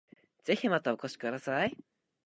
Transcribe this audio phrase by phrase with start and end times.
[0.45, 1.77] ぜひまたお越しください